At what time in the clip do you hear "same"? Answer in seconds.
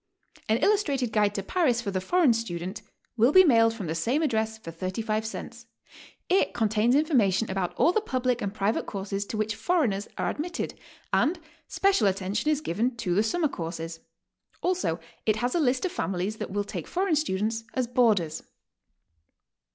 3.93-4.23